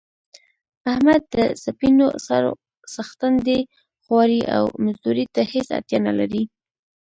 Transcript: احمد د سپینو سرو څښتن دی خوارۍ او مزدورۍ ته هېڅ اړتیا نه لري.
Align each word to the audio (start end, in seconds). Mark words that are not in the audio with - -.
احمد 0.91 1.21
د 1.33 1.35
سپینو 1.63 2.07
سرو 2.25 2.51
څښتن 2.93 3.33
دی 3.47 3.59
خوارۍ 4.03 4.41
او 4.55 4.63
مزدورۍ 4.83 5.25
ته 5.35 5.41
هېڅ 5.51 5.67
اړتیا 5.77 5.99
نه 6.07 6.13
لري. 6.19 6.43